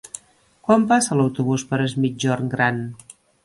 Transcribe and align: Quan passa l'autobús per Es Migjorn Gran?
Quan 0.67 0.87
passa 0.93 1.19
l'autobús 1.21 1.67
per 1.73 1.81
Es 1.91 1.95
Migjorn 2.07 2.53
Gran? 2.59 2.85